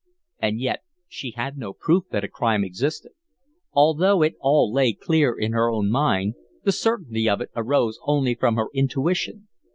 [0.41, 3.11] And yet she had no proof that a crime existed.
[3.71, 8.33] Although it all lay clear in her own mind, the certainty of it arose only
[8.33, 9.47] from her intuition.